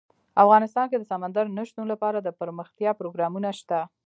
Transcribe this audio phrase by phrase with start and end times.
[0.43, 3.79] افغانستان کې د سمندر نه شتون لپاره دپرمختیا پروګرامونه شته.